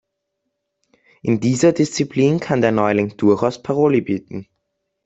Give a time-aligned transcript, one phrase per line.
[1.21, 4.47] In dieser Disziplin kann der Neuling durchaus Paroli bieten.